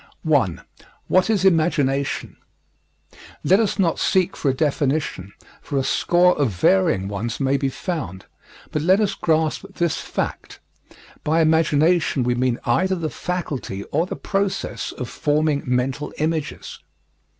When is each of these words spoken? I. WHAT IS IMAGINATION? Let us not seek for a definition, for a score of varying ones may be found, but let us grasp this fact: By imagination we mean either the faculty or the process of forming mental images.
I. 0.27 0.57
WHAT 1.09 1.29
IS 1.29 1.45
IMAGINATION? 1.45 2.35
Let 3.43 3.59
us 3.59 3.77
not 3.77 3.99
seek 3.99 4.35
for 4.35 4.49
a 4.49 4.53
definition, 4.55 5.31
for 5.61 5.77
a 5.77 5.83
score 5.83 6.35
of 6.39 6.49
varying 6.49 7.07
ones 7.07 7.39
may 7.39 7.55
be 7.55 7.69
found, 7.69 8.25
but 8.71 8.81
let 8.81 8.99
us 8.99 9.13
grasp 9.13 9.63
this 9.75 9.97
fact: 9.97 10.59
By 11.23 11.39
imagination 11.41 12.23
we 12.23 12.33
mean 12.33 12.57
either 12.65 12.95
the 12.95 13.11
faculty 13.11 13.83
or 13.91 14.07
the 14.07 14.15
process 14.15 14.91
of 14.91 15.07
forming 15.07 15.61
mental 15.67 16.15
images. 16.17 16.79